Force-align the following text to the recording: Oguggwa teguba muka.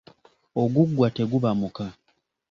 Oguggwa 0.61 1.07
teguba 1.15 1.51
muka. 1.59 1.87